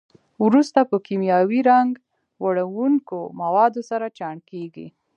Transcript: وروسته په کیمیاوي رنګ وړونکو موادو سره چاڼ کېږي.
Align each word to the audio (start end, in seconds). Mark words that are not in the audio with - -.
وروسته 0.45 0.79
په 0.89 0.97
کیمیاوي 1.07 1.59
رنګ 1.71 1.91
وړونکو 2.43 3.17
موادو 3.41 3.81
سره 3.89 4.05
چاڼ 4.17 4.35
کېږي. 4.49 4.87